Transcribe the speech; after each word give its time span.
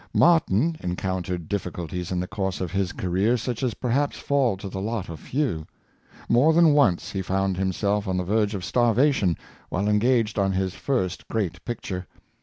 Martin 0.15 0.75
encountered 0.79 1.47
difficulties 1.47 2.11
in 2.11 2.19
the 2.19 2.25
course 2.27 2.59
of 2.59 2.71
his 2.71 2.91
career 2.91 3.37
such 3.37 3.61
as 3.61 3.75
perhaps 3.75 4.17
fall 4.17 4.57
to 4.57 4.67
the 4.67 4.81
lot 4.81 5.09
of 5.09 5.19
few. 5.19 5.67
More 6.27 6.53
than 6.53 6.73
once 6.73 7.11
he 7.11 7.21
found 7.21 7.55
him 7.55 7.71
self 7.71 8.07
on 8.07 8.17
the 8.17 8.23
verge 8.23 8.55
of 8.55 8.65
starvation 8.65 9.37
while 9.69 9.87
engaged 9.87 10.39
on 10.39 10.53
his 10.53 10.73
first 10.73 11.27
great 11.27 11.63
picture. 11.65 12.07